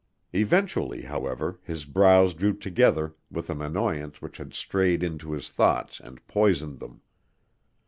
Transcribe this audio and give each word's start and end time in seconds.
Eventually, 0.33 1.03
however, 1.03 1.59
his 1.63 1.85
brows 1.85 2.33
drew 2.33 2.53
together 2.57 3.13
with 3.29 3.51
an 3.51 3.61
annoyance 3.61 4.19
which 4.19 4.37
had 4.37 4.51
strayed 4.55 5.03
into 5.03 5.31
his 5.31 5.49
thoughts 5.51 5.99
and 5.99 6.25
poisoned 6.25 6.79
them. 6.79 7.01